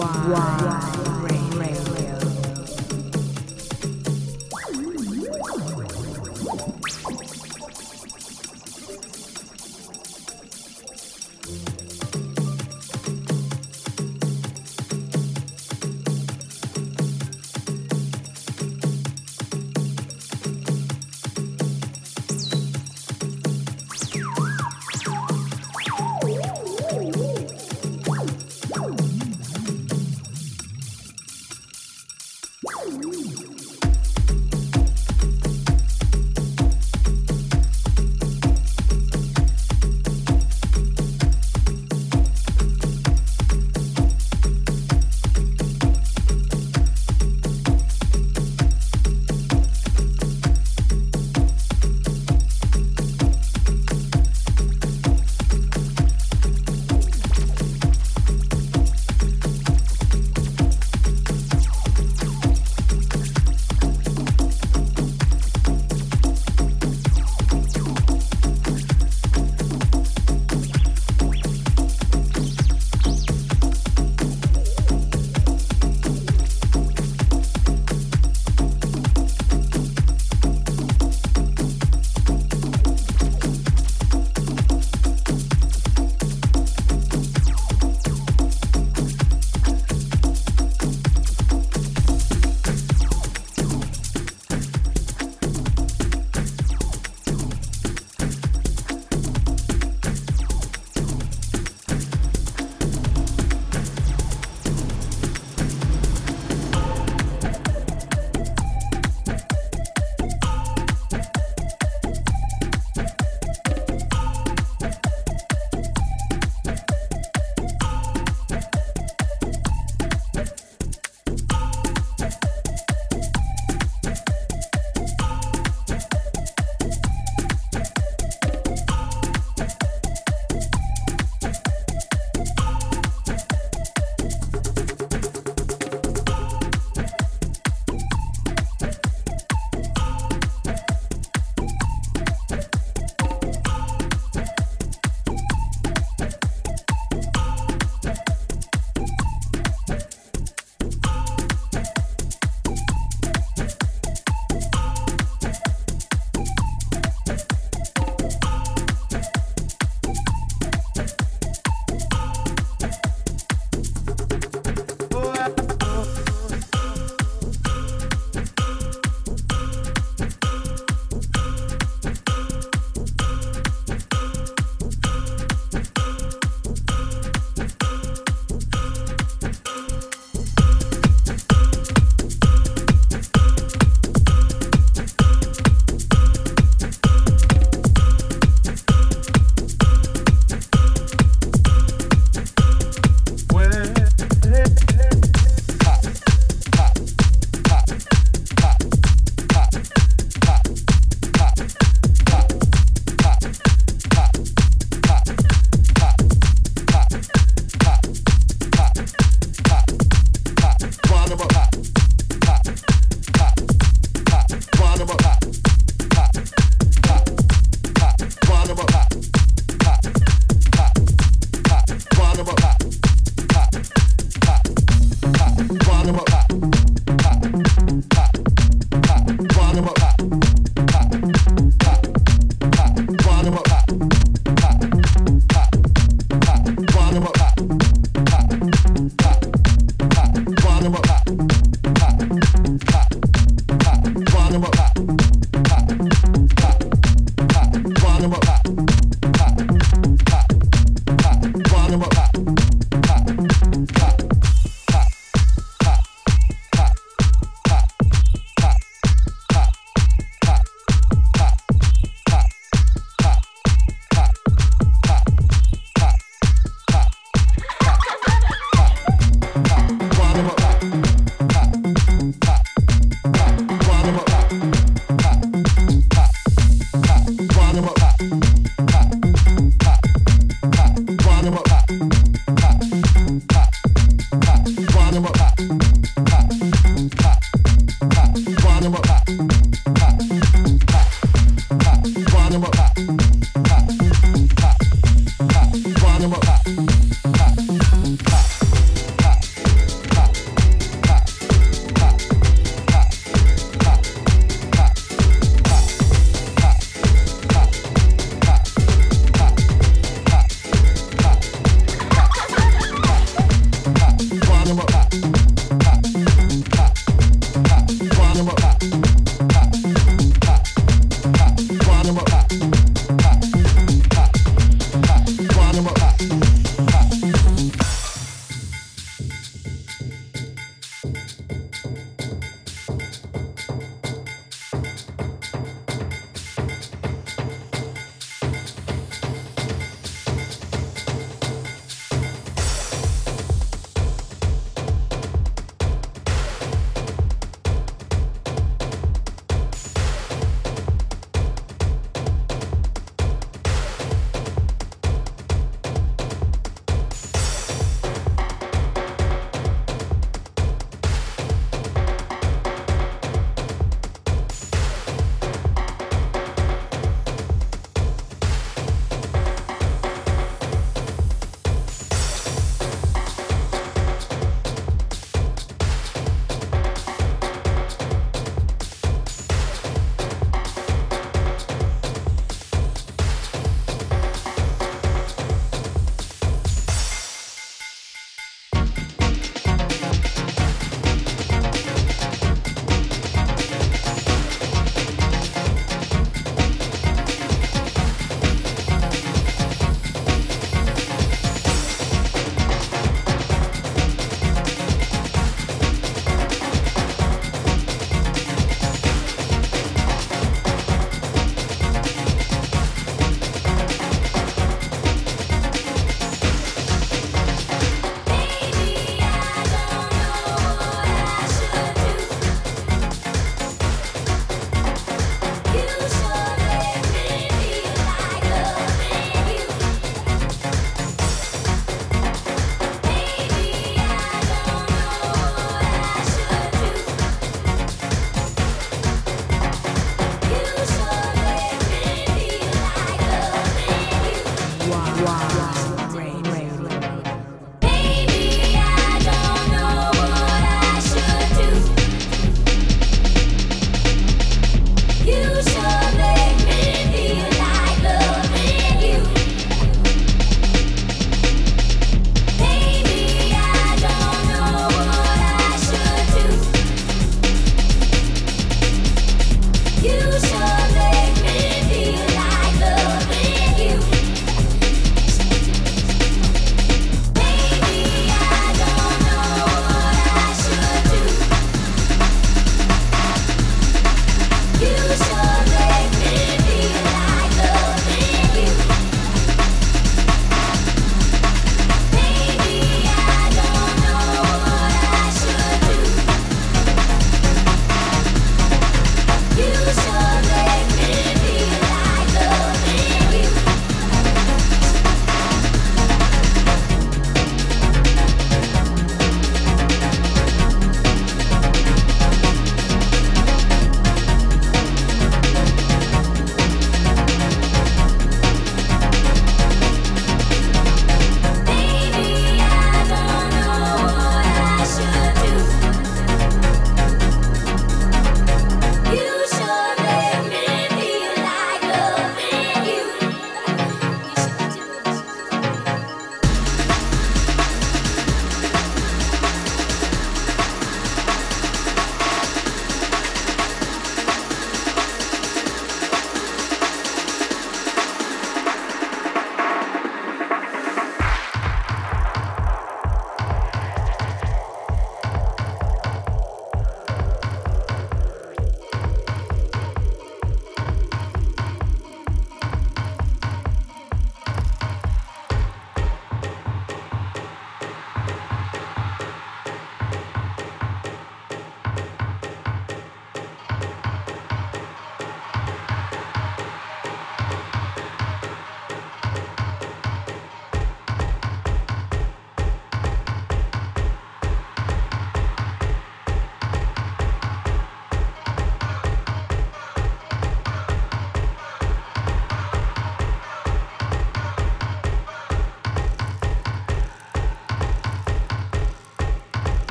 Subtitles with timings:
[0.00, 1.09] 哇哇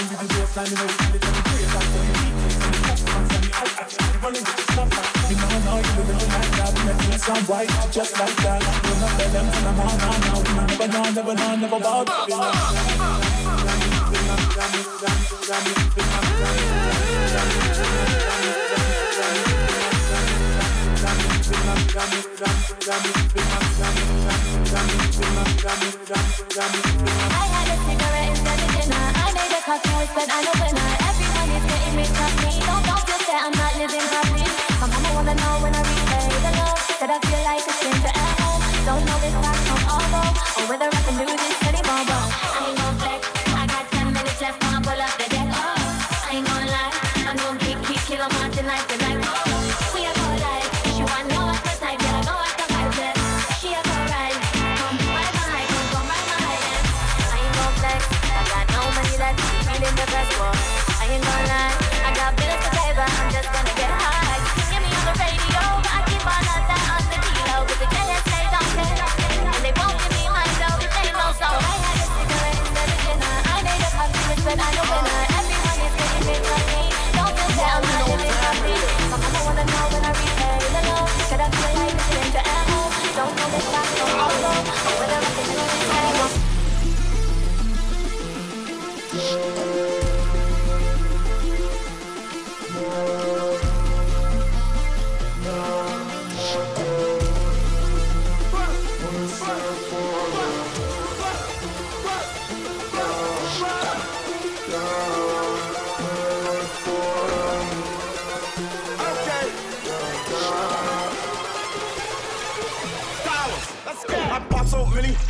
[0.00, 0.06] I
[27.52, 29.19] had a cigarette instead of dinner.
[29.70, 30.90] I but I'm a winner.
[31.06, 32.02] Everyone is getting me.
[32.66, 34.02] Don't that I'm not living.
[34.80, 36.78] My mama wanna know when I repay the love.
[36.98, 38.62] Said I feel like a stranger at home.
[38.84, 39.60] Don't know if I
[40.58, 41.59] or whether I can do this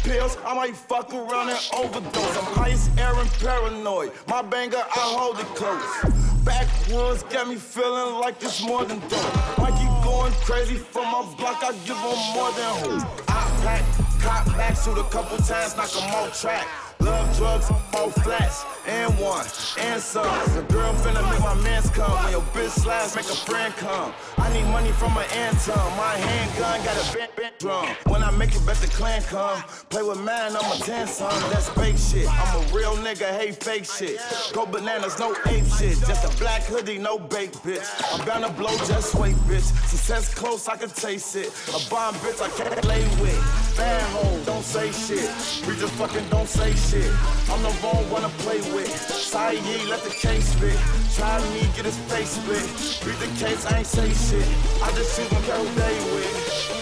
[0.03, 2.37] pills, I might fuck around and overdose.
[2.37, 4.13] I'm highest air and paranoid.
[4.29, 5.85] My banger, I hold it close.
[6.45, 9.59] Backwoods got me feeling like it's more than dope.
[9.59, 13.09] Might keep going crazy from my block, I give them more than hope.
[13.29, 13.85] I pack,
[14.21, 16.67] cop back, shoot a couple times, knock 'em off track.
[17.01, 19.47] Love drugs, all flats, and one,
[19.79, 20.25] and some.
[20.55, 22.11] The girl finna make my mans come.
[22.25, 24.13] When your bitch slaps, make a friend come.
[24.39, 25.97] I need money from my Anton.
[25.97, 27.87] My handgun got a bent, bent drum.
[28.09, 29.63] When I make it, bet the clan come.
[29.91, 31.51] Play with mine, I'm a 10 son.
[31.53, 32.29] That's fake shit.
[32.29, 34.19] I'm a real nigga, hate fake shit.
[34.53, 35.99] Go bananas, no ape shit.
[36.01, 37.87] Just a black hoodie, no bake, bitch.
[38.13, 39.69] I'm bound to blow, just wait, bitch.
[39.89, 41.49] Success close, I can taste it.
[41.69, 43.60] A bomb bitch, I can't play with.
[43.77, 45.31] Fan hole, don't say shit.
[45.67, 47.11] We just fucking don't say shit.
[47.51, 48.89] I'm the wrong one to play with.
[48.89, 50.79] Saeed, let the case spit.
[51.15, 52.67] Try me, get his face split.
[53.07, 54.47] Read the case, I ain't say shit.
[54.83, 56.81] I just my care who they with.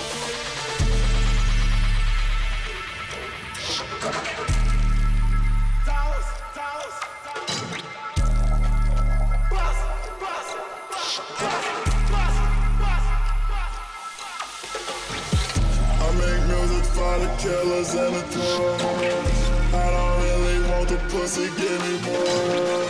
[17.39, 19.41] Killers and the drugs.
[19.73, 22.87] I don't really want the pussy, give me more.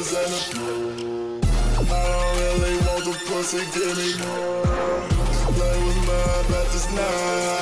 [0.01, 1.45] killers and the
[1.81, 4.65] I don't really want the pussy, give me more.
[5.53, 7.60] Play with my bet this now.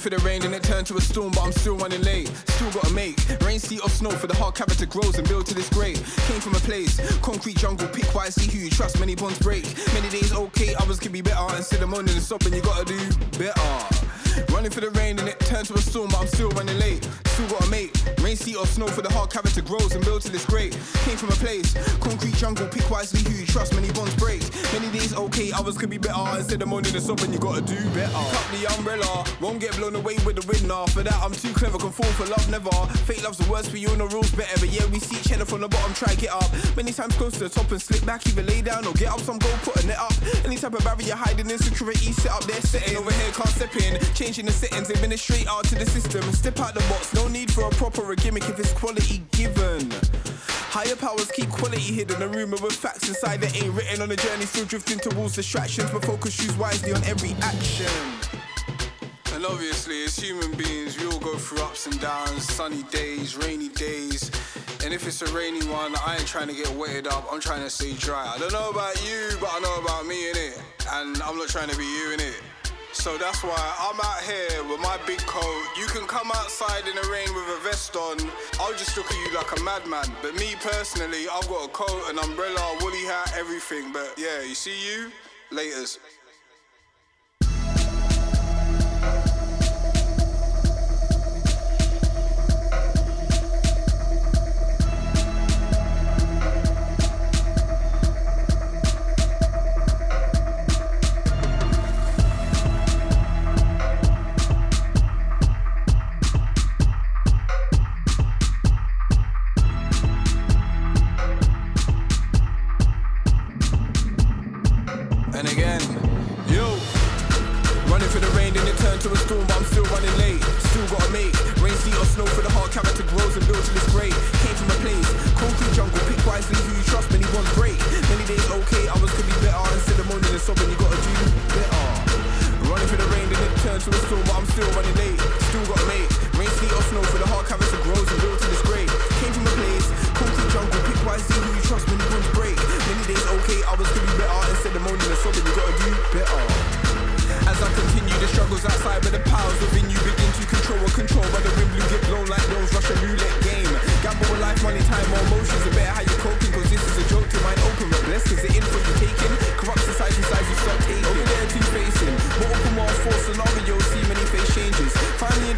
[0.00, 2.28] Running for the rain and it turned to a storm, but I'm still running late.
[2.48, 5.54] Still gotta make rain, sleet, or snow for the hard character grows and build to
[5.54, 5.96] this grade.
[6.28, 8.98] Came from a place, concrete jungle, pick wisely who you trust.
[8.98, 9.64] Many bonds break.
[9.94, 11.56] Many days okay, others can be better.
[11.56, 12.98] Instead of moaning and stopping, you gotta do
[13.38, 13.60] better.
[14.52, 17.06] Running for the rain and it turned to a storm, but I'm still running late.
[17.26, 17.92] Still got a mate.
[18.20, 20.72] Rain, sleet, or snow for the hard character grows and builds till it's great.
[21.04, 23.74] Came from a place, concrete jungle, pick wisely who you trust.
[23.74, 24.40] Many bonds break.
[24.72, 26.38] Many days okay, others could be better.
[26.38, 28.12] Instead of moaning and sobbing, you gotta do better.
[28.12, 30.70] Cut the umbrella, won't get blown away with the wind.
[30.90, 32.70] For that, I'm too clever, can fall for love never.
[33.04, 34.60] Fate loves the worst, but you know rules better.
[34.60, 36.48] But yeah, we see each other from the bottom, try get up.
[36.76, 39.20] Many times close to the top and slip back, either lay down or get up
[39.20, 40.14] some go put it up.
[40.44, 43.98] Any type of barrier hiding insecurity, set up there, setting over here, can't step in.
[44.14, 46.22] Changing the settings, administrate out to the system.
[46.32, 49.90] Step out the box, no need for a proper gimmick if it's quality given.
[50.70, 52.22] Higher powers keep quality hidden.
[52.22, 55.90] A rumor with facts inside that ain't written on the journey, still drifting towards distractions.
[55.90, 57.90] But focus, choose wisely on every action.
[59.34, 63.68] And obviously, as human beings, we all go through ups and downs, sunny days, rainy
[63.70, 64.30] days.
[64.84, 67.62] And if it's a rainy one, I ain't trying to get wetted up, I'm trying
[67.62, 68.32] to stay dry.
[68.32, 70.62] I don't know about you, but I know about me, innit?
[70.92, 72.36] And I'm not trying to be you, innit?
[72.92, 75.64] So that's why I'm out here with my big coat.
[75.78, 78.18] You can come outside in the rain with a vest on.
[78.58, 80.12] I'll just look at you like a madman.
[80.20, 83.92] But me personally, I've got a coat, an umbrella, a woolly hat, everything.
[83.92, 85.12] But yeah, you see you?
[85.50, 85.98] Laters.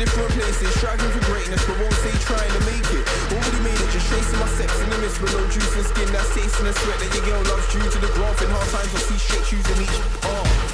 [0.04, 3.06] Different places, striving for greatness, but won't say trying to make it.
[3.30, 6.08] Already made it, just tracing my steps in the mist with no juice and skin.
[6.10, 8.42] That's tasting the sweat that your girl loves due to the graph.
[8.42, 10.71] In hard times, I see shit choosing each path.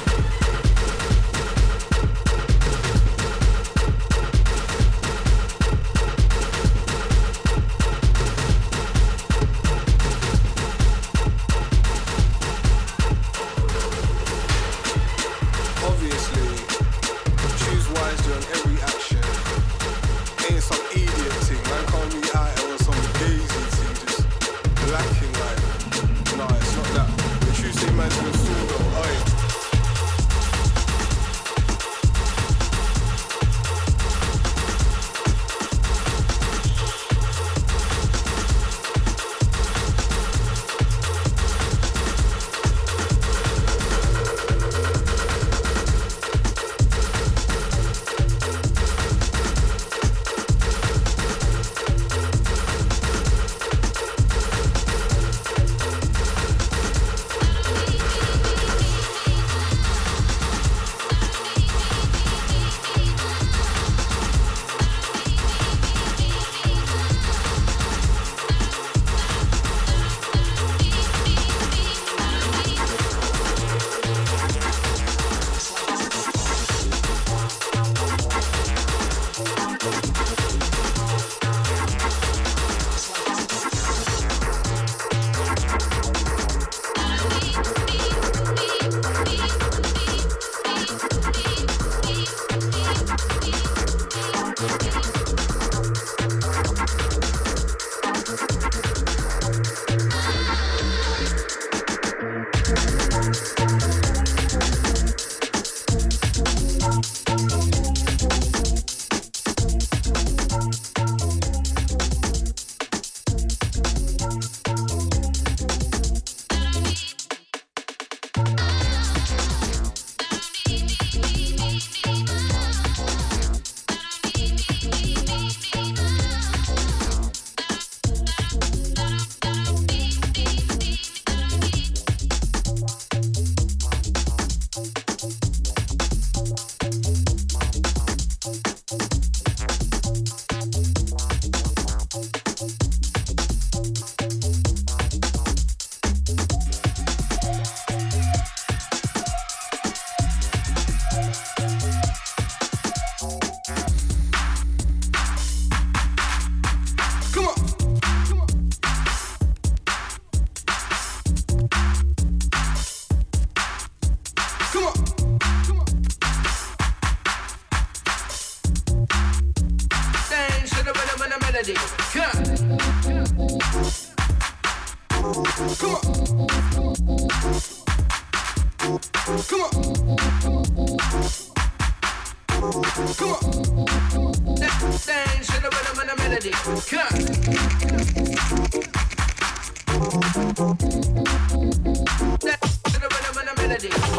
[193.81, 194.18] Rhythm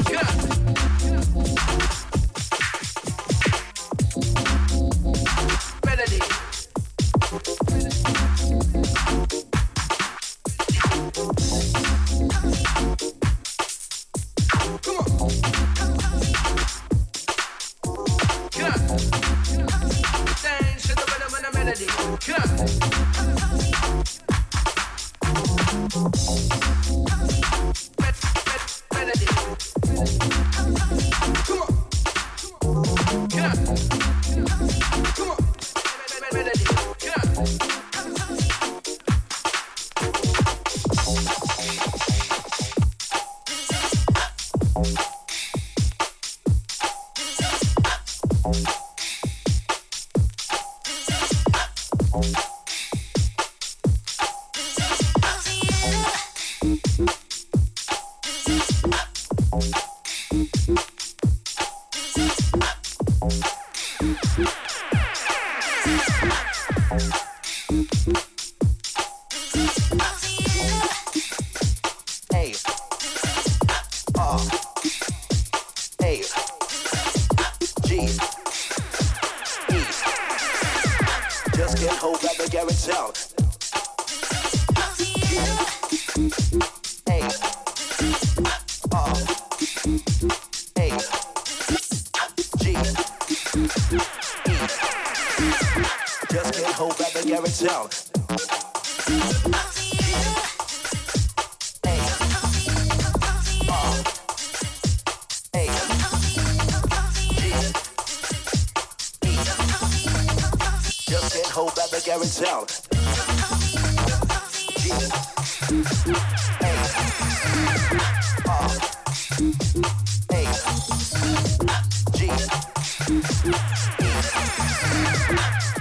[111.53, 112.66] Hold back the garage down.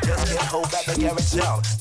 [0.04, 1.79] Just can't hold back the garage down.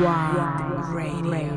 [0.00, 0.92] Wow.
[0.92, 1.47] Radio.